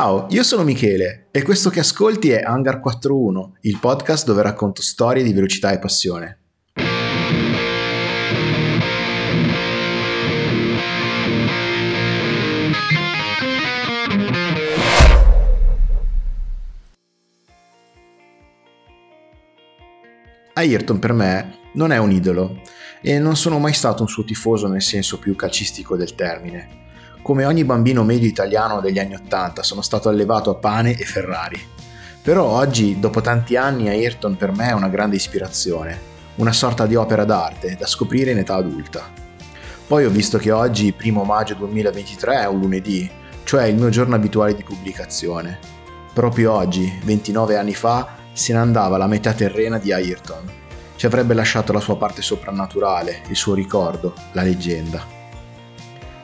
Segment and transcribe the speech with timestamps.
[0.00, 4.80] Ciao, io sono Michele e questo che ascolti è Hangar 41, il podcast dove racconto
[4.80, 6.38] storie di velocità e passione.
[20.54, 22.60] Ayrton per me non è un idolo
[23.02, 26.86] e non sono mai stato un suo tifoso nel senso più calcistico del termine.
[27.22, 31.60] Come ogni bambino medio italiano degli anni Ottanta sono stato allevato a pane e Ferrari.
[32.22, 35.98] Però oggi, dopo tanti anni, Ayrton per me è una grande ispirazione,
[36.36, 39.10] una sorta di opera d'arte da scoprire in età adulta.
[39.86, 43.10] Poi ho visto che oggi, 1 maggio 2023, è un lunedì,
[43.44, 45.58] cioè il mio giorno abituale di pubblicazione.
[46.12, 50.50] Proprio oggi, 29 anni fa, se ne andava la metà terrena di Ayrton.
[50.96, 55.17] Ci avrebbe lasciato la sua parte soprannaturale, il suo ricordo, la leggenda.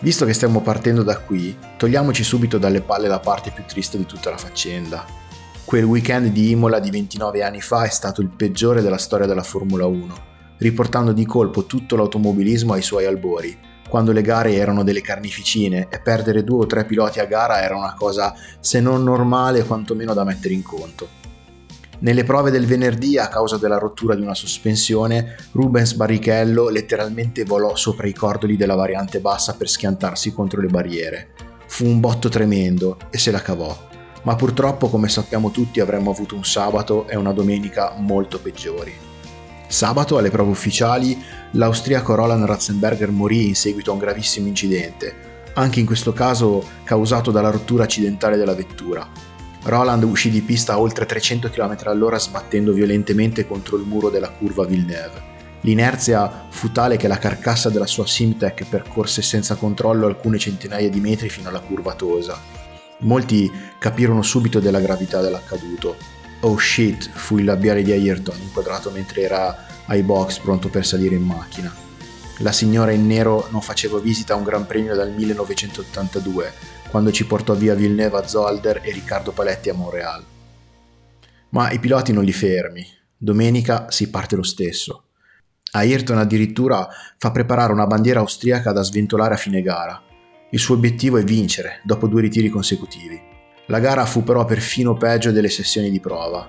[0.04, 4.04] Visto che stiamo partendo da qui, togliamoci subito dalle palle la parte più triste di
[4.04, 5.02] tutta la faccenda.
[5.64, 9.42] Quel weekend di Imola di 29 anni fa è stato il peggiore della storia della
[9.42, 10.14] Formula 1,
[10.58, 16.00] riportando di colpo tutto l'automobilismo ai suoi albori, quando le gare erano delle carneficine e
[16.00, 20.24] perdere due o tre piloti a gara era una cosa se non normale quantomeno da
[20.24, 21.08] mettere in conto.
[22.04, 27.76] Nelle prove del venerdì, a causa della rottura di una sospensione, Rubens Barrichello letteralmente volò
[27.76, 31.28] sopra i cordoli della variante bassa per schiantarsi contro le barriere.
[31.66, 33.88] Fu un botto tremendo e se la cavò.
[34.24, 38.92] Ma purtroppo, come sappiamo tutti, avremmo avuto un sabato e una domenica molto peggiori.
[39.66, 41.18] Sabato, alle prove ufficiali,
[41.52, 45.14] l'austriaco Roland Ratzenberger morì in seguito a un gravissimo incidente,
[45.54, 49.08] anche in questo caso causato dalla rottura accidentale della vettura,
[49.64, 54.28] Roland uscì di pista a oltre 300 km all'ora sbattendo violentemente contro il muro della
[54.28, 55.32] curva Villeneuve.
[55.62, 61.00] L'inerzia fu tale che la carcassa della sua Simtech percorse senza controllo alcune centinaia di
[61.00, 62.38] metri fino alla curva Tosa.
[62.98, 65.96] Molti capirono subito della gravità dell'accaduto.
[66.40, 71.14] Oh shit, fu il labiale di Ayrton inquadrato mentre era ai box pronto per salire
[71.14, 71.74] in macchina.
[72.38, 76.52] La signora in nero non faceva visita a un gran premio dal 1982
[76.94, 80.22] quando ci portò via Villeneuve a Zolder e Riccardo Paletti a Montreal.
[81.48, 82.86] Ma i piloti non li fermi.
[83.16, 85.06] Domenica si parte lo stesso.
[85.72, 86.86] Ayrton addirittura
[87.18, 90.00] fa preparare una bandiera austriaca da sventolare a fine gara.
[90.52, 93.20] Il suo obiettivo è vincere, dopo due ritiri consecutivi.
[93.66, 96.48] La gara fu però perfino peggio delle sessioni di prova.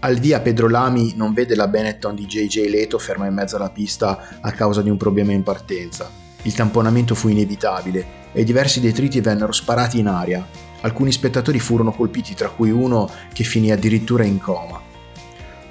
[0.00, 3.70] Al via Pedro Lamy non vede la Benetton di JJ Leto ferma in mezzo alla
[3.70, 6.25] pista a causa di un problema in partenza.
[6.46, 10.46] Il tamponamento fu inevitabile e diversi detriti vennero sparati in aria.
[10.82, 14.80] Alcuni spettatori furono colpiti, tra cui uno che finì addirittura in coma.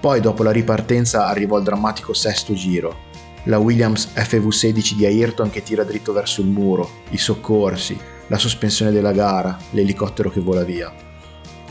[0.02, 3.04] Poi, dopo la ripartenza, arrivò il drammatico sesto giro.
[3.46, 7.98] La Williams FV16 di Ayrton che tira dritto verso il muro, i soccorsi,
[8.28, 10.94] la sospensione della gara, l'elicottero che vola via.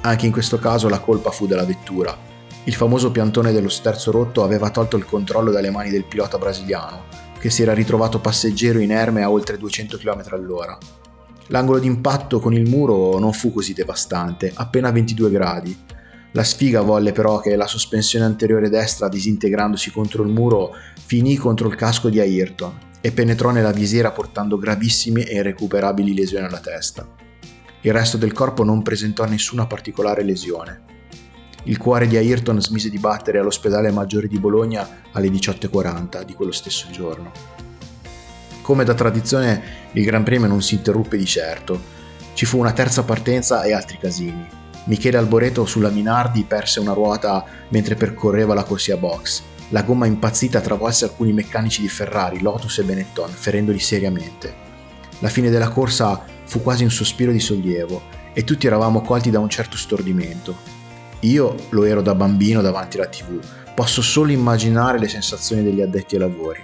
[0.01, 2.17] Anche in questo caso la colpa fu della vettura.
[2.65, 7.24] Il famoso piantone dello sterzo rotto aveva tolto il controllo dalle mani del pilota brasiliano
[7.45, 10.79] che si era ritrovato passeggero inerme a oltre 200 km all'ora.
[11.49, 15.79] L'angolo d'impatto con il muro non fu così devastante, appena 22 gradi.
[16.33, 20.73] La sfiga volle però che la sospensione anteriore destra, disintegrandosi contro il muro,
[21.05, 26.47] finì contro il casco di Ayrton e penetrò nella visiera portando gravissime e irrecuperabili lesioni
[26.47, 27.07] alla testa.
[27.83, 30.94] Il resto del corpo non presentò nessuna particolare lesione.
[31.67, 36.53] Il cuore di Ayrton smise di battere all'ospedale Maggiore di Bologna alle 18.40 di quello
[36.53, 37.33] stesso giorno.
[38.61, 41.81] Come da tradizione, il Gran Premio non si interruppe di certo.
[42.35, 44.47] Ci fu una terza partenza e altri casini.
[44.85, 49.43] Michele Alboreto sulla Minardi perse una ruota mentre percorreva la corsia box.
[49.71, 54.55] La gomma impazzita travolse alcuni meccanici di Ferrari, Lotus e Benetton, ferendoli seriamente.
[55.21, 58.03] La fine della corsa fu quasi un sospiro di sollievo
[58.35, 60.74] e tutti eravamo colti da un certo stordimento.
[61.25, 63.41] Io lo ero da bambino davanti alla tv,
[63.75, 66.63] posso solo immaginare le sensazioni degli addetti ai lavori.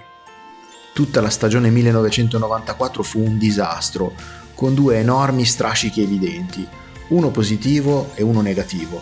[0.93, 4.13] Tutta la stagione 1994 fu un disastro,
[4.53, 6.67] con due enormi strascichi evidenti,
[7.07, 9.01] uno positivo e uno negativo.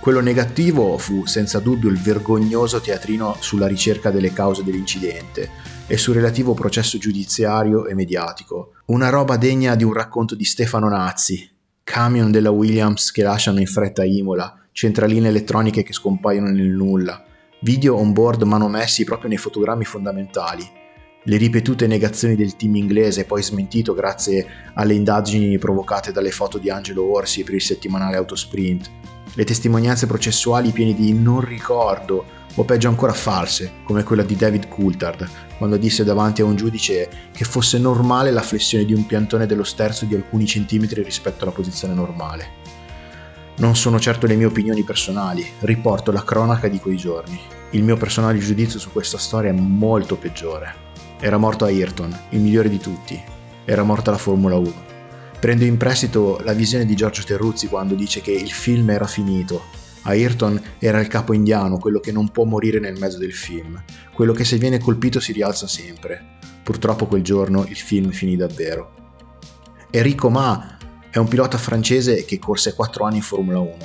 [0.00, 5.48] Quello negativo fu senza dubbio il vergognoso teatrino sulla ricerca delle cause dell'incidente
[5.86, 8.72] e sul relativo processo giudiziario e mediatico.
[8.86, 11.50] Una roba degna di un racconto di Stefano Nazzi,
[11.84, 17.22] camion della Williams che lasciano in fretta Imola, centraline elettroniche che scompaiono nel nulla,
[17.60, 20.66] video on board manomessi proprio nei fotogrammi fondamentali,
[21.22, 26.70] le ripetute negazioni del team inglese poi smentito grazie alle indagini provocate dalle foto di
[26.70, 28.90] Angelo Orsi per il settimanale Autosprint,
[29.34, 32.24] le testimonianze processuali piene di non ricordo
[32.54, 35.28] o peggio ancora false, come quella di David Coulthard,
[35.58, 39.62] quando disse davanti a un giudice che fosse normale la flessione di un piantone dello
[39.62, 42.69] sterzo di alcuni centimetri rispetto alla posizione normale.
[43.60, 47.38] Non sono certo le mie opinioni personali, riporto la cronaca di quei giorni.
[47.72, 50.74] Il mio personale giudizio su questa storia è molto peggiore.
[51.20, 53.22] Era morto Ayrton, il migliore di tutti.
[53.66, 54.72] Era morta la Formula 1.
[55.38, 59.64] Prendo in prestito la visione di Giorgio Terruzzi quando dice che il film era finito.
[60.04, 63.78] Ayrton era il capo indiano, quello che non può morire nel mezzo del film,
[64.14, 66.38] quello che se viene colpito si rialza sempre.
[66.62, 68.94] Purtroppo quel giorno il film finì davvero.
[69.90, 70.78] Enrico Ma
[71.10, 73.76] è un pilota francese che corse 4 anni in Formula 1.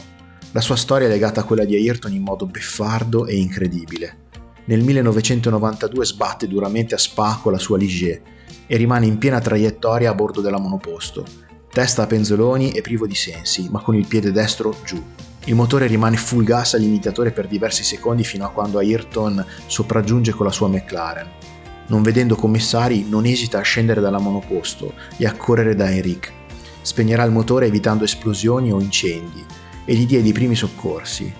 [0.51, 4.18] La sua storia è legata a quella di Ayrton in modo beffardo e incredibile.
[4.66, 8.22] Nel 1992 sbatte duramente a spacco la sua Ligier
[8.68, 11.25] e rimane in piena traiettoria a bordo della monoposto,
[11.72, 15.04] testa a penzoloni e privo di sensi, ma con il piede destro giù.
[15.45, 20.45] Il motore rimane full gas all'imitatore per diversi secondi fino a quando Ayrton sopraggiunge con
[20.45, 21.30] la sua McLaren.
[21.88, 26.31] Non vedendo commissari, non esita a scendere dalla monoposto e a correre da Enric,
[26.85, 29.43] spegnerà il motore evitando esplosioni o incendi
[29.85, 31.33] e gli diede i primi soccorsi.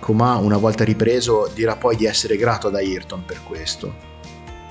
[0.00, 4.08] Comà, una volta ripreso, dirà poi di essere grato ad Ayrton per questo.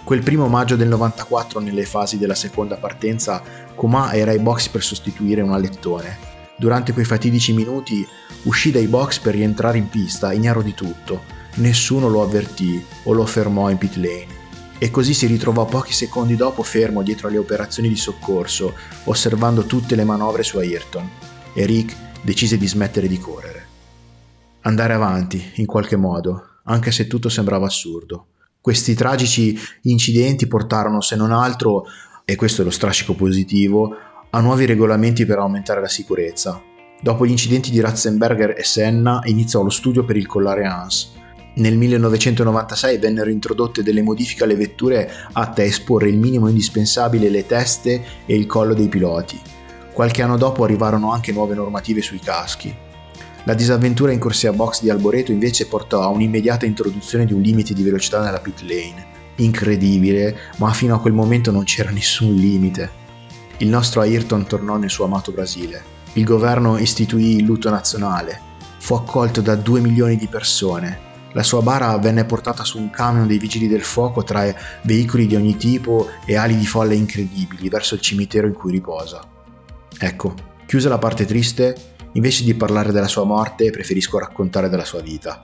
[0.03, 3.41] Quel primo maggio del 94, nelle fasi della seconda partenza,
[3.75, 6.17] Comà era ai box per sostituire un alettone.
[6.57, 8.05] Durante quei fatidici minuti
[8.43, 11.23] uscì dai box per rientrare in pista, ignaro di tutto.
[11.55, 14.38] Nessuno lo avvertì o lo fermò in pit lane
[14.79, 18.73] e così si ritrovò pochi secondi dopo fermo dietro alle operazioni di soccorso,
[19.03, 21.07] osservando tutte le manovre su Ayrton,
[21.53, 23.67] e Rick decise di smettere di correre.
[24.61, 28.27] Andare avanti, in qualche modo, anche se tutto sembrava assurdo.
[28.61, 31.85] Questi tragici incidenti portarono, se non altro,
[32.23, 33.95] e questo è lo strascico positivo,
[34.29, 36.61] a nuovi regolamenti per aumentare la sicurezza.
[37.01, 41.13] Dopo gli incidenti di Ratzenberger e Senna iniziò lo studio per il collare Hans,
[41.55, 47.45] nel 1996 vennero introdotte delle modifiche alle vetture atte a esporre il minimo indispensabile le
[47.45, 49.39] teste e il collo dei piloti.
[49.91, 52.73] Qualche anno dopo arrivarono anche nuove normative sui caschi.
[53.43, 57.73] La disavventura in corsia box di Alboreto invece portò a un'immediata introduzione di un limite
[57.73, 59.17] di velocità nella pit lane.
[59.37, 62.97] Incredibile, ma fino a quel momento non c'era nessun limite.
[63.57, 65.81] Il nostro Ayrton tornò nel suo amato Brasile.
[66.13, 68.39] Il governo istituì il lutto nazionale.
[68.77, 73.27] Fu accolto da 2 milioni di persone la sua bara venne portata su un camion
[73.27, 74.53] dei vigili del fuoco tra
[74.83, 79.21] veicoli di ogni tipo e ali di folle incredibili verso il cimitero in cui riposa.
[79.97, 80.33] Ecco,
[80.65, 81.75] chiusa la parte triste,
[82.13, 85.41] invece di parlare della sua morte preferisco raccontare della sua vita.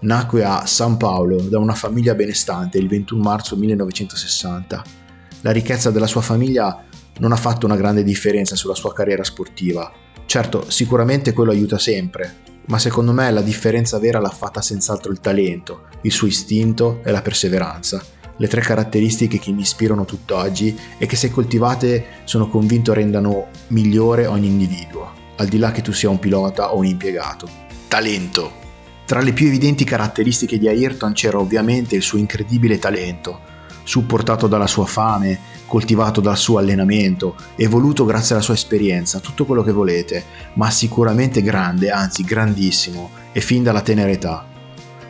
[0.00, 4.84] Nacque a San Paolo da una famiglia benestante il 21 marzo 1960.
[5.42, 6.84] La ricchezza della sua famiglia
[7.18, 9.92] non ha fatto una grande differenza sulla sua carriera sportiva.
[10.28, 15.20] Certo, sicuramente quello aiuta sempre, ma secondo me la differenza vera l'ha fatta senz'altro il
[15.22, 18.04] talento, il suo istinto e la perseveranza,
[18.36, 24.26] le tre caratteristiche che mi ispirano tutt'oggi e che se coltivate sono convinto rendano migliore
[24.26, 27.48] ogni individuo, al di là che tu sia un pilota o un impiegato.
[27.88, 28.52] Talento.
[29.06, 33.40] Tra le più evidenti caratteristiche di Ayrton c'era ovviamente il suo incredibile talento,
[33.82, 39.62] supportato dalla sua fame, coltivato dal suo allenamento, evoluto grazie alla sua esperienza, tutto quello
[39.62, 40.24] che volete,
[40.54, 44.46] ma sicuramente grande, anzi grandissimo, e fin dalla tenera età.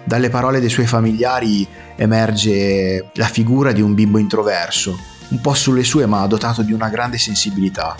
[0.04, 4.98] Dalle parole dei suoi familiari emerge la figura di un bimbo introverso,
[5.28, 7.94] un po' sulle sue ma dotato di una grande sensibilità.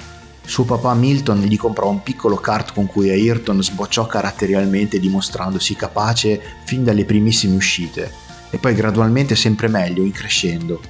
[0.44, 6.40] Suo papà Milton gli comprò un piccolo kart con cui Ayrton sbocciò caratterialmente dimostrandosi capace
[6.64, 8.10] fin dalle primissime uscite
[8.50, 10.80] e poi gradualmente sempre meglio in crescendo.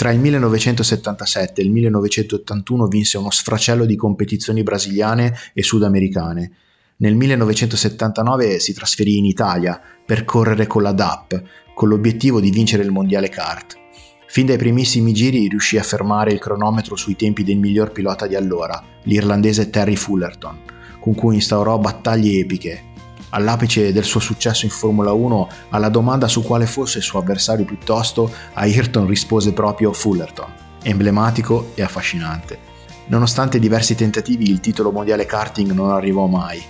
[0.00, 6.52] Tra il 1977 e il 1981 vinse uno sfracello di competizioni brasiliane e sudamericane.
[6.96, 11.42] Nel 1979 si trasferì in Italia per correre con la DAP,
[11.74, 13.76] con l'obiettivo di vincere il mondiale kart.
[14.26, 18.36] Fin dai primissimi giri riuscì a fermare il cronometro sui tempi del miglior pilota di
[18.36, 20.60] allora, l'irlandese Terry Fullerton,
[20.98, 22.84] con cui instaurò battaglie epiche
[23.30, 27.64] All'apice del suo successo in Formula 1, alla domanda su quale fosse il suo avversario
[27.64, 32.58] piuttosto, Ayrton rispose proprio Fullerton, emblematico e affascinante.
[33.06, 36.60] Nonostante diversi tentativi, il titolo mondiale karting non arrivò mai.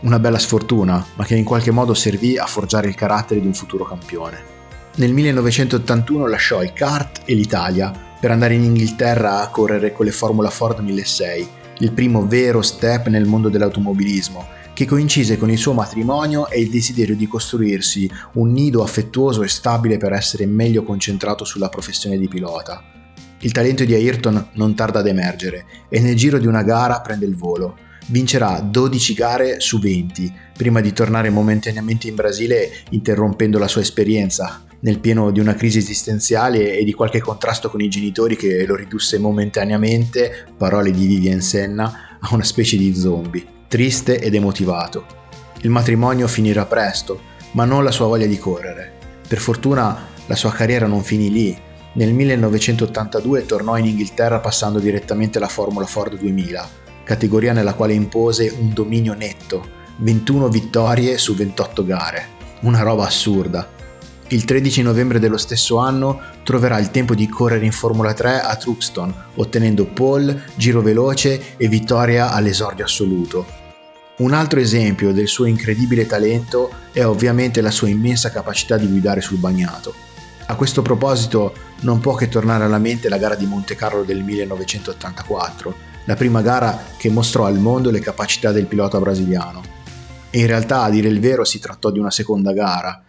[0.00, 3.54] Una bella sfortuna, ma che in qualche modo servì a forgiare il carattere di un
[3.54, 4.50] futuro campione.
[4.96, 7.90] Nel 1981 lasciò il kart e l'Italia
[8.20, 13.06] per andare in Inghilterra a correre con le Formula Ford 1600, il primo vero step
[13.06, 18.52] nel mondo dell'automobilismo che coincise con il suo matrimonio e il desiderio di costruirsi un
[18.52, 22.82] nido affettuoso e stabile per essere meglio concentrato sulla professione di pilota.
[23.40, 27.26] Il talento di Ayrton non tarda ad emergere e nel giro di una gara prende
[27.26, 27.76] il volo.
[28.06, 34.64] Vincerà 12 gare su 20 prima di tornare momentaneamente in Brasile interrompendo la sua esperienza
[34.80, 38.74] nel pieno di una crisi esistenziale e di qualche contrasto con i genitori che lo
[38.74, 45.06] ridusse momentaneamente, parole di Vivien Senna, a una specie di zombie triste ed emotivato.
[45.62, 47.18] Il matrimonio finirà presto,
[47.52, 48.92] ma non la sua voglia di correre.
[49.26, 51.58] Per fortuna la sua carriera non finì lì.
[51.94, 56.68] Nel 1982 tornò in Inghilterra passando direttamente alla Formula Ford 2000,
[57.02, 59.66] categoria nella quale impose un dominio netto,
[60.00, 62.26] 21 vittorie su 28 gare.
[62.60, 63.66] Una roba assurda.
[64.28, 68.54] Il 13 novembre dello stesso anno troverà il tempo di correre in Formula 3 a
[68.54, 73.60] Truxton, ottenendo pole, giro veloce e vittoria all'esordio assoluto.
[74.22, 79.20] Un altro esempio del suo incredibile talento è ovviamente la sua immensa capacità di guidare
[79.20, 79.92] sul bagnato.
[80.46, 84.22] A questo proposito non può che tornare alla mente la gara di Monte Carlo del
[84.22, 85.74] 1984,
[86.04, 89.60] la prima gara che mostrò al mondo le capacità del pilota brasiliano.
[90.30, 93.02] E in realtà, a dire il vero, si trattò di una seconda gara,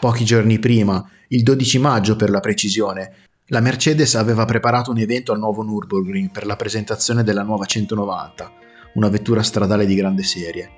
[0.00, 3.12] Pochi giorni prima, il 12 maggio per la precisione,
[3.48, 8.63] la Mercedes aveva preparato un evento al nuovo Nürburgring per la presentazione della nuova 190,
[8.94, 10.70] una vettura stradale di grande serie.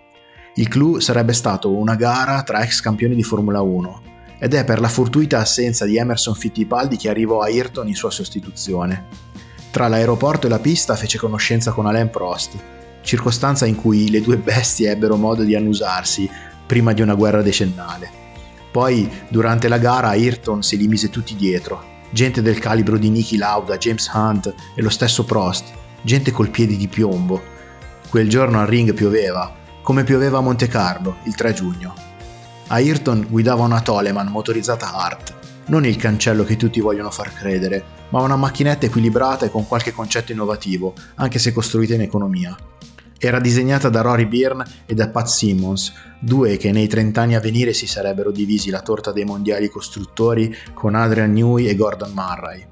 [0.57, 4.03] Il clou sarebbe stato una gara tra ex campioni di Formula 1
[4.39, 8.11] ed è per la fortuita assenza di Emerson Fittipaldi che arrivò a Ayrton in sua
[8.11, 9.05] sostituzione.
[9.71, 12.57] Tra l'aeroporto e la pista fece conoscenza con Alain Prost,
[13.03, 16.29] circostanza in cui le due bestie ebbero modo di annusarsi
[16.67, 18.25] prima di una guerra decennale.
[18.71, 21.95] Poi, durante la gara, Ayrton si li mise tutti dietro.
[22.11, 25.73] Gente del calibro di Niki Lauda, James Hunt e lo stesso Prost.
[26.03, 27.55] Gente col piede di piombo.
[28.17, 31.93] Quel giorno al ring pioveva, come pioveva a Monte Carlo, il 3 giugno.
[32.69, 35.35] Ayrton guidava una Toleman motorizzata Hart,
[35.67, 39.93] non il cancello che tutti vogliono far credere, ma una macchinetta equilibrata e con qualche
[39.93, 42.57] concetto innovativo, anche se costruita in economia.
[43.19, 47.41] Era disegnata da Rory Byrne e da Pat Simmons, due che nei 30 anni a
[47.41, 52.67] venire si sarebbero divisi la torta dei mondiali costruttori con Adrian Newey e Gordon Murray.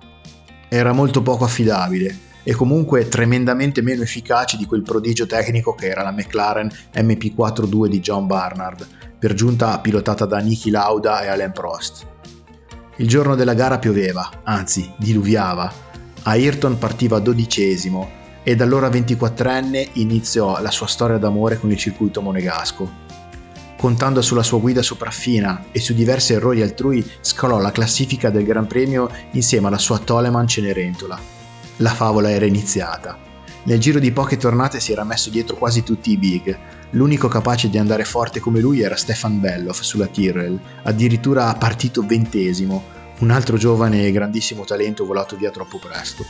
[0.71, 6.03] Era molto poco affidabile e comunque tremendamente meno efficace di quel prodigio tecnico che era
[6.03, 8.87] la McLaren MP42 di John Barnard,
[9.19, 12.07] per giunta pilotata da Niki Lauda e Alain Prost.
[12.97, 15.73] Il giorno della gara pioveva, anzi diluviava.
[16.23, 22.21] Ayrton partiva dodicesimo e da allora 24enne iniziò la sua storia d'amore con il circuito
[22.21, 23.03] monegasco.
[23.77, 28.67] Contando sulla sua guida sopraffina e su diversi errori altrui, scalò la classifica del Gran
[28.67, 31.44] Premio insieme alla sua Toleman Cenerentola.
[31.78, 33.19] La favola era iniziata.
[33.64, 36.57] Nel giro di poche tornate si era messo dietro quasi tutti i big.
[36.90, 42.85] L'unico capace di andare forte come lui era Stefan Belloff sulla Tyrrell, addirittura partito ventesimo,
[43.21, 46.25] un altro giovane e grandissimo talento volato via troppo presto.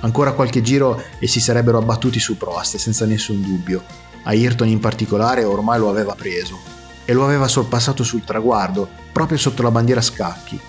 [0.00, 3.82] Ancora qualche giro e si sarebbero abbattuti su Prost, senza nessun dubbio.
[4.22, 6.56] Ayrton in particolare ormai lo aveva preso
[7.04, 10.60] e lo aveva sorpassato sul traguardo, proprio sotto la bandiera scacchi.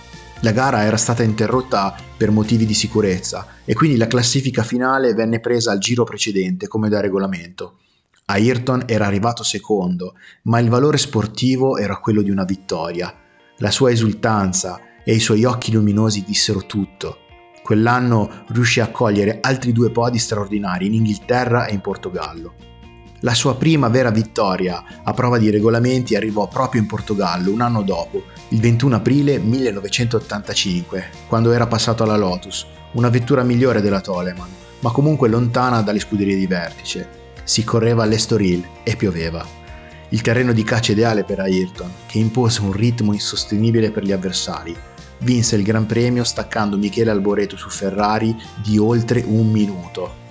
[0.44, 5.40] La gara era stata interrotta per motivi di sicurezza e quindi la classifica finale venne
[5.40, 7.78] presa al giro precedente come da regolamento.
[8.26, 13.16] Ayrton era arrivato secondo, ma il valore sportivo era quello di una vittoria.
[13.60, 17.20] La sua esultanza e i suoi occhi luminosi dissero tutto.
[17.64, 22.54] Quell'anno riuscì a cogliere altri due podi straordinari in Inghilterra e in Portogallo.
[23.22, 27.82] La sua prima vera vittoria a prova di regolamenti arrivò proprio in Portogallo un anno
[27.82, 34.50] dopo, il 21 aprile 1985, quando era passato alla Lotus, una vettura migliore della Toleman,
[34.80, 37.22] ma comunque lontana dalle scuderie di vertice.
[37.44, 39.46] Si correva all'Estoril e pioveva.
[40.10, 44.76] Il terreno di caccia ideale per Ayrton, che impose un ritmo insostenibile per gli avversari,
[45.20, 50.22] vinse il Gran Premio staccando Michele Alboreto su Ferrari di oltre un minuto.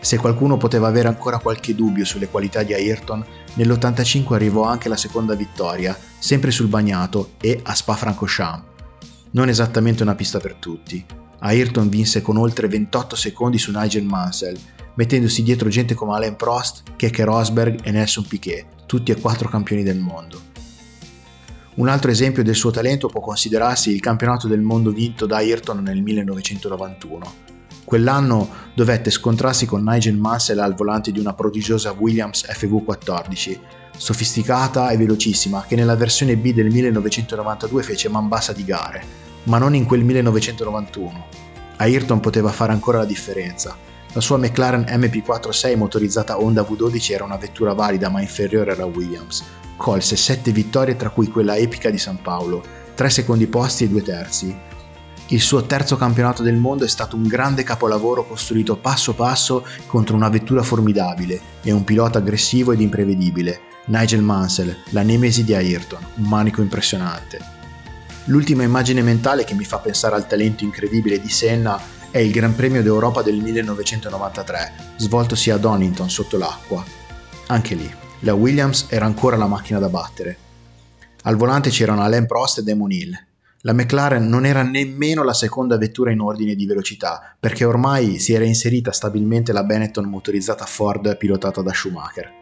[0.00, 4.96] Se qualcuno poteva avere ancora qualche dubbio sulle qualità di Ayrton, nell'85 arrivò anche la
[4.96, 8.68] seconda vittoria, sempre sul bagnato e a Spa-Francorchamps.
[9.32, 11.04] Non esattamente una pista per tutti.
[11.40, 14.58] Ayrton vinse con oltre 28 secondi su Nigel Mansell,
[14.94, 19.82] mettendosi dietro gente come Alain Prost, Keke Rosberg e Nelson Piquet, tutti e quattro campioni
[19.82, 20.48] del mondo.
[21.74, 25.82] Un altro esempio del suo talento può considerarsi il campionato del mondo vinto da Ayrton
[25.82, 27.58] nel 1991.
[27.90, 33.58] Quell'anno dovette scontrarsi con Nigel Mansell al volante di una prodigiosa Williams FV14,
[33.96, 39.02] sofisticata e velocissima, che nella versione B del 1992 fece man bassa di gare,
[39.42, 41.26] ma non in quel 1991.
[41.78, 43.76] Ayrton poteva fare ancora la differenza.
[44.12, 49.42] La sua McLaren MP46 motorizzata Honda V12 era una vettura valida ma inferiore alla Williams,
[49.76, 52.62] colse 7 vittorie tra cui quella epica di San Paolo,
[52.94, 54.56] 3 secondi posti e 2 terzi.
[55.32, 60.16] Il suo terzo campionato del mondo è stato un grande capolavoro costruito passo passo contro
[60.16, 66.04] una vettura formidabile e un pilota aggressivo ed imprevedibile, Nigel Mansell, la nemesi di Ayrton,
[66.16, 67.38] un manico impressionante.
[68.24, 72.56] L'ultima immagine mentale che mi fa pensare al talento incredibile di Senna è il Gran
[72.56, 76.84] Premio d'Europa del 1993, svoltosi a Donington sotto l'acqua.
[77.46, 77.88] Anche lì,
[78.20, 80.36] La Williams era ancora la macchina da battere.
[81.22, 83.28] Al volante c'erano Alain Prost e Damon Hill.
[83.64, 88.32] La McLaren non era nemmeno la seconda vettura in ordine di velocità, perché ormai si
[88.32, 92.32] era inserita stabilmente la Benetton motorizzata Ford pilotata da Schumacher.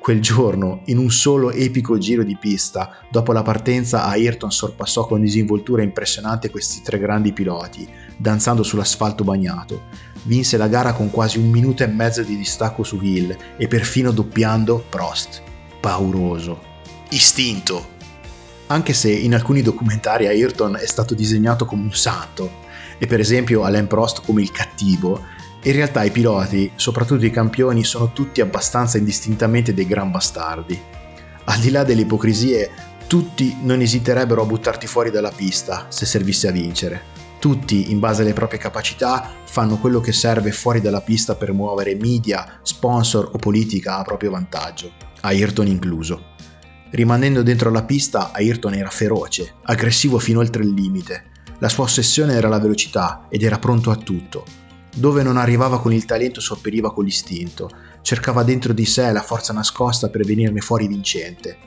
[0.00, 5.20] Quel giorno, in un solo epico giro di pista, dopo la partenza Ayrton sorpassò con
[5.20, 9.82] disinvoltura impressionante questi tre grandi piloti, danzando sull'asfalto bagnato.
[10.24, 14.10] Vinse la gara con quasi un minuto e mezzo di distacco su Hill e perfino
[14.10, 15.40] doppiando Prost.
[15.80, 16.60] Pauroso.
[17.10, 17.93] Istinto.
[18.66, 22.62] Anche se in alcuni documentari Ayrton è stato disegnato come un santo,
[22.98, 25.20] e per esempio Alain Prost come il cattivo,
[25.62, 30.80] in realtà i piloti, soprattutto i campioni, sono tutti abbastanza indistintamente dei gran bastardi.
[31.44, 32.70] Al di là delle ipocrisie,
[33.06, 37.02] tutti non esiterebbero a buttarti fuori dalla pista se servisse a vincere.
[37.38, 41.94] Tutti, in base alle proprie capacità, fanno quello che serve fuori dalla pista per muovere
[41.94, 46.32] media, sponsor o politica a proprio vantaggio, Ayrton incluso.
[46.94, 51.24] Rimanendo dentro la pista, Ayrton era feroce, aggressivo fino oltre il limite.
[51.58, 54.44] La sua ossessione era la velocità ed era pronto a tutto,
[54.94, 57.68] dove non arrivava con il talento sopperiva con l'istinto,
[58.02, 61.58] cercava dentro di sé la forza nascosta per venirne fuori vincente.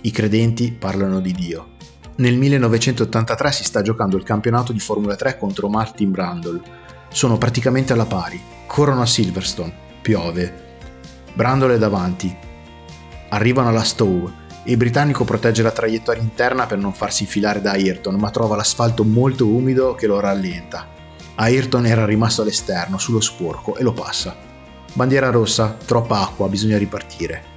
[0.00, 1.74] I credenti parlano di Dio.
[2.16, 6.60] Nel 1983 si sta giocando il campionato di Formula 3 contro Martin Brundle.
[7.08, 8.42] Sono praticamente alla pari.
[8.66, 9.72] Corrono a Silverstone.
[10.02, 10.52] Piove.
[11.34, 12.36] Brundle è davanti.
[13.28, 14.40] Arrivano alla Stowe.
[14.64, 19.02] Il britannico protegge la traiettoria interna per non farsi infilare da Ayrton, ma trova l'asfalto
[19.02, 20.86] molto umido che lo rallenta.
[21.34, 24.36] Ayrton era rimasto all'esterno, sullo sporco, e lo passa.
[24.92, 27.50] Bandiera rossa, troppa acqua, bisogna ripartire.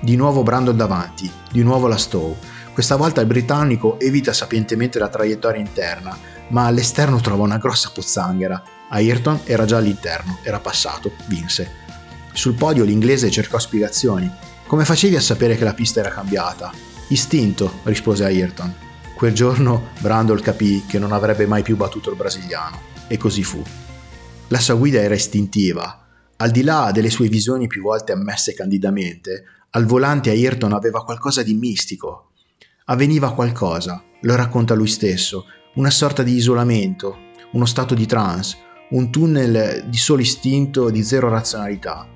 [0.00, 2.36] Di nuovo Brandon davanti, di nuovo la Stowe.
[2.72, 6.16] Questa volta il britannico evita sapientemente la traiettoria interna,
[6.48, 8.62] ma all'esterno trova una grossa pozzanghera.
[8.90, 11.80] Ayrton era già all'interno, era passato, vinse.
[12.32, 14.30] Sul podio l'inglese cercò spiegazioni.
[14.72, 16.72] Come facevi a sapere che la pista era cambiata?
[17.08, 18.74] Istinto, rispose Ayrton.
[19.14, 22.80] Quel giorno Brandon capì che non avrebbe mai più battuto il brasiliano.
[23.06, 23.62] E così fu.
[24.48, 26.06] La sua guida era istintiva.
[26.36, 31.42] Al di là delle sue visioni più volte ammesse candidamente, al volante Ayrton aveva qualcosa
[31.42, 32.30] di mistico.
[32.86, 37.18] Avveniva qualcosa, lo racconta lui stesso, una sorta di isolamento,
[37.52, 38.56] uno stato di trance,
[38.92, 42.08] un tunnel di solo istinto, di zero razionalità.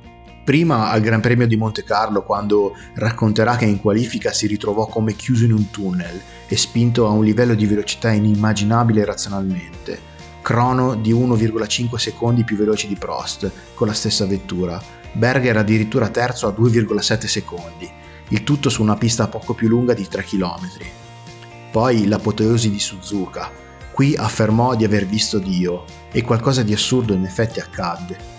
[0.47, 5.17] Prima al Gran Premio di Monte Carlo, quando racconterà che in qualifica si ritrovò come
[5.17, 11.13] chiuso in un tunnel e spinto a un livello di velocità inimmaginabile razionalmente crono di
[11.13, 14.81] 1,5 secondi più veloci di Prost con la stessa vettura.
[15.15, 17.91] Berger addirittura terzo a 2,7 secondi,
[18.29, 20.69] il tutto su una pista poco più lunga di 3 km.
[21.73, 23.51] Poi l'apoteosi di Suzuka.
[23.91, 25.83] Qui affermò di aver visto Dio
[26.13, 28.36] e qualcosa di assurdo in effetti accadde.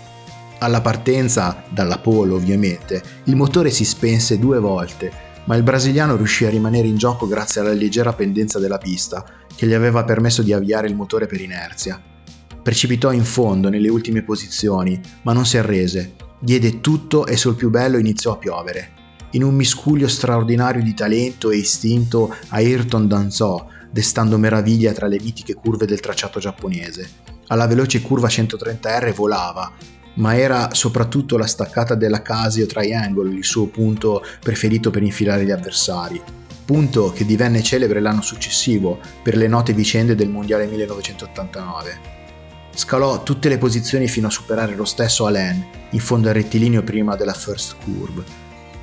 [0.60, 5.12] Alla partenza, dalla pole ovviamente, il motore si spense due volte,
[5.44, 9.66] ma il brasiliano riuscì a rimanere in gioco grazie alla leggera pendenza della pista che
[9.66, 12.02] gli aveva permesso di avviare il motore per inerzia.
[12.60, 16.14] Precipitò in fondo nelle ultime posizioni, ma non si arrese.
[16.40, 18.90] Diede tutto e sul più bello iniziò a piovere.
[19.32, 25.54] In un miscuglio straordinario di talento e istinto, Ayrton danzò, destando meraviglia tra le mitiche
[25.54, 27.08] curve del tracciato giapponese.
[27.46, 29.72] Alla veloce curva 130R volava,
[30.18, 35.50] ma era soprattutto la staccata della Casio Triangle il suo punto preferito per infilare gli
[35.50, 36.22] avversari
[36.68, 42.00] punto che divenne celebre l'anno successivo per le note vicende del Mondiale 1989.
[42.74, 47.16] Scalò tutte le posizioni fino a superare lo stesso Alain in fondo al rettilineo prima
[47.16, 48.22] della first curve.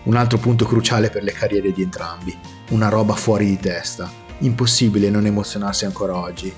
[0.05, 2.35] Un altro punto cruciale per le carriere di entrambi.
[2.69, 4.09] Una roba fuori di testa.
[4.39, 6.51] Impossibile non emozionarsi ancora oggi.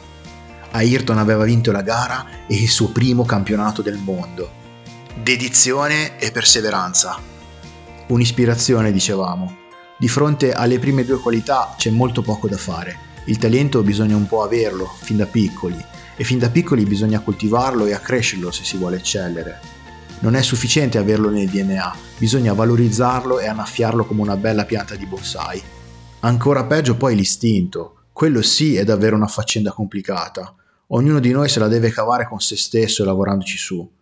[0.72, 4.67] Ayrton aveva vinto la gara e il suo primo campionato del mondo.
[5.24, 7.18] Dedizione e perseveranza.
[8.08, 9.58] Un'ispirazione, dicevamo,
[9.98, 12.98] di fronte alle prime due qualità c'è molto poco da fare.
[13.26, 15.84] Il talento bisogna un po' averlo, fin da piccoli,
[16.16, 19.60] e fin da piccoli bisogna coltivarlo e accrescerlo se si vuole eccellere.
[20.20, 25.08] Non è sufficiente averlo nel DNA, bisogna valorizzarlo e annaffiarlo come una bella pianta di
[25.08, 25.62] bonsai.
[26.20, 28.04] Ancora peggio poi l'istinto.
[28.14, 30.56] Quello sì è davvero una faccenda complicata.
[30.90, 33.96] Ognuno di noi se la deve cavare con se stesso lavorandoci su.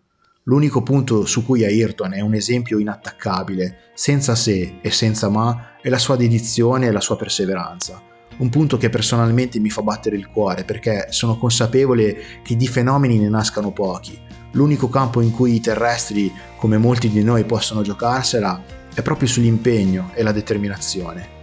[0.47, 5.89] L'unico punto su cui Ayrton è un esempio inattaccabile, senza se e senza ma, è
[5.89, 7.99] la sua dedizione e la sua perseveranza.
[8.37, 13.17] Un punto che personalmente mi fa battere il cuore perché sono consapevole che di fenomeni
[13.17, 14.21] ne nascano pochi.
[14.51, 18.61] L'unico campo in cui i terrestri, come molti di noi, possono giocarsela
[18.93, 21.34] è proprio sull'impegno e la determinazione.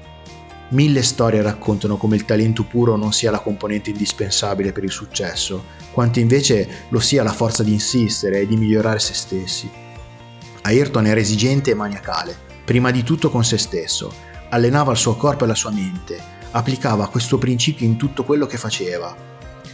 [0.72, 5.64] Mille storie raccontano come il talento puro non sia la componente indispensabile per il successo,
[5.92, 9.70] quanto invece lo sia la forza di insistere e di migliorare se stessi.
[10.62, 12.34] Ayrton era esigente e maniacale.
[12.64, 14.10] Prima di tutto con se stesso,
[14.48, 16.18] allenava il suo corpo e la sua mente,
[16.52, 19.14] applicava questo principio in tutto quello che faceva.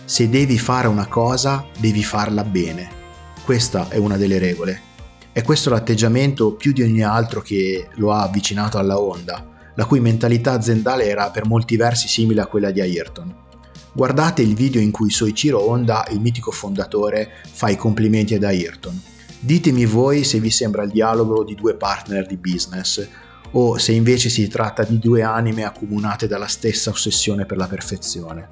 [0.04, 2.90] Se devi fare una cosa, devi farla bene.
[3.44, 4.80] Questa è una delle regole.
[5.30, 10.00] È questo l'atteggiamento più di ogni altro che lo ha avvicinato alla Honda, la cui
[10.00, 13.32] mentalità aziendale era per molti versi simile a quella di Ayrton.
[13.92, 19.00] Guardate il video in cui Soichiro Honda, il mitico fondatore, fa i complimenti ad Ayrton.
[19.38, 23.08] Ditemi voi se vi sembra il dialogo di due partner di business
[23.52, 28.48] o se invece si tratta di due anime accomunate dalla stessa ossessione per la perfezione.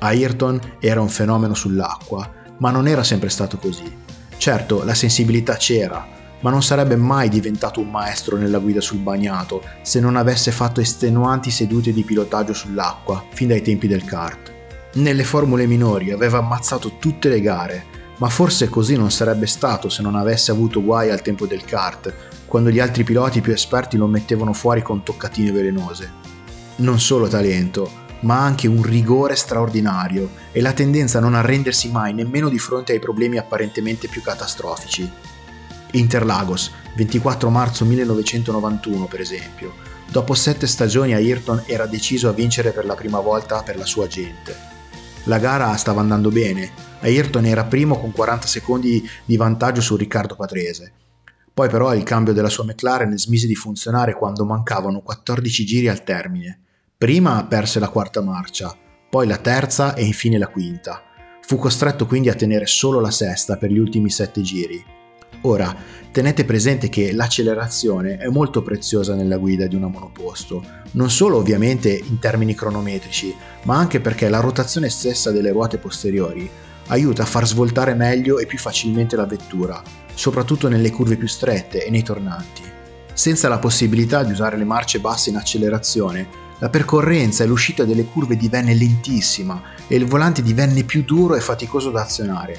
[0.00, 3.90] Ayrton era un fenomeno sull'acqua, ma non era sempre stato così.
[4.36, 9.62] Certo, la sensibilità c'era, ma non sarebbe mai diventato un maestro nella guida sul bagnato
[9.82, 14.52] se non avesse fatto estenuanti sedute di pilotaggio sull'acqua fin dai tempi del kart.
[14.94, 17.84] Nelle formule minori aveva ammazzato tutte le gare,
[18.16, 22.12] ma forse così non sarebbe stato se non avesse avuto guai al tempo del kart,
[22.46, 26.10] quando gli altri piloti più esperti lo mettevano fuori con toccatine velenose.
[26.76, 32.12] Non solo talento, ma anche un rigore straordinario e la tendenza a non arrendersi mai
[32.12, 35.10] nemmeno di fronte ai problemi apparentemente più catastrofici.
[35.92, 39.74] Interlagos, 24 marzo 1991 per esempio.
[40.10, 44.06] Dopo sette stagioni Ayrton era deciso a vincere per la prima volta per la sua
[44.06, 44.56] gente.
[45.24, 50.34] La gara stava andando bene, Ayrton era primo con 40 secondi di vantaggio su Riccardo
[50.34, 50.92] Patrese.
[51.52, 56.04] Poi però il cambio della sua McLaren smise di funzionare quando mancavano 14 giri al
[56.04, 56.60] termine.
[56.96, 58.76] Prima perse la quarta marcia,
[59.08, 61.02] poi la terza e infine la quinta.
[61.42, 64.98] Fu costretto quindi a tenere solo la sesta per gli ultimi sette giri.
[65.42, 65.74] Ora,
[66.12, 70.62] tenete presente che l'accelerazione è molto preziosa nella guida di una monoposto,
[70.92, 76.48] non solo ovviamente in termini cronometrici, ma anche perché la rotazione stessa delle ruote posteriori
[76.88, 79.82] aiuta a far svoltare meglio e più facilmente la vettura,
[80.14, 82.62] soprattutto nelle curve più strette e nei tornanti.
[83.12, 88.04] Senza la possibilità di usare le marce basse in accelerazione, la percorrenza e l'uscita delle
[88.04, 92.58] curve divenne lentissima e il volante divenne più duro e faticoso da azionare,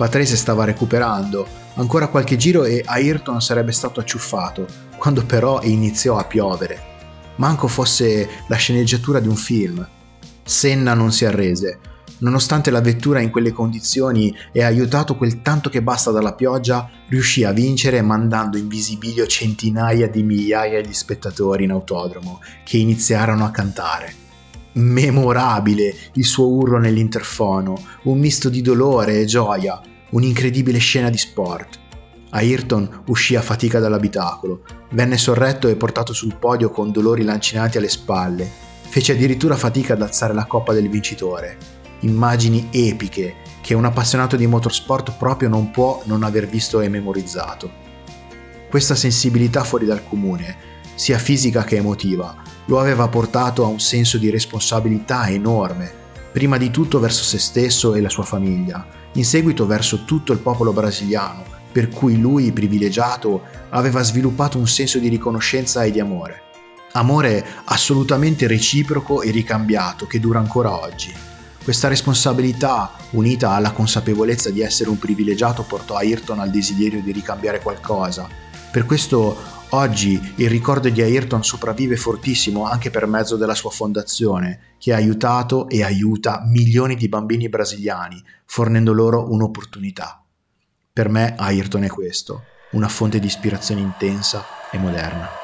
[0.00, 6.24] Patrese stava recuperando, ancora qualche giro e Ayrton sarebbe stato acciuffato, quando però iniziò a
[6.24, 6.80] piovere.
[7.36, 9.86] Manco fosse la sceneggiatura di un film.
[10.42, 11.80] Senna non si arrese.
[12.20, 17.44] Nonostante la vettura in quelle condizioni e aiutato quel tanto che basta dalla pioggia, riuscì
[17.44, 23.50] a vincere mandando in visibilio centinaia di migliaia di spettatori in autodromo che iniziarono a
[23.50, 24.14] cantare
[24.72, 29.80] memorabile il suo urlo nell'interfono, un misto di dolore e gioia,
[30.10, 31.78] un'incredibile scena di sport.
[32.30, 37.88] Ayrton uscì a fatica dall'abitacolo, venne sorretto e portato sul podio con dolori lancinanti alle
[37.88, 38.48] spalle,
[38.88, 41.56] fece addirittura fatica ad alzare la coppa del vincitore.
[42.00, 47.70] Immagini epiche che un appassionato di motorsport proprio non può non aver visto e memorizzato.
[48.70, 50.56] Questa sensibilità fuori dal comune,
[50.94, 55.92] sia fisica che emotiva, lo aveva portato a un senso di responsabilità enorme,
[56.32, 60.38] prima di tutto verso se stesso e la sua famiglia, in seguito verso tutto il
[60.38, 66.42] popolo brasiliano, per cui lui, privilegiato, aveva sviluppato un senso di riconoscenza e di amore.
[66.92, 71.12] Amore assolutamente reciproco e ricambiato che dura ancora oggi.
[71.62, 77.60] Questa responsabilità, unita alla consapevolezza di essere un privilegiato, portò Ayrton al desiderio di ricambiare
[77.60, 78.28] qualcosa.
[78.72, 79.36] Per questo
[79.72, 84.96] Oggi il ricordo di Ayrton sopravvive fortissimo anche per mezzo della sua fondazione, che ha
[84.96, 90.24] aiutato e aiuta milioni di bambini brasiliani, fornendo loro un'opportunità.
[90.92, 95.39] Per me Ayrton è questo, una fonte di ispirazione intensa e moderna.